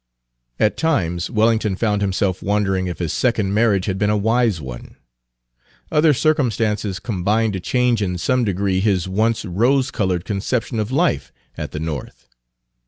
[0.59, 4.95] At times Wellington found himself wondering if his second marriage had been a wise one.
[5.91, 11.31] Other circumstances combined to change in some degree his once rose colored conception of life
[11.55, 12.27] at the North.